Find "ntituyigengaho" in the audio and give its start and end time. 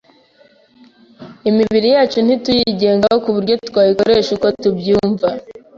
2.25-3.17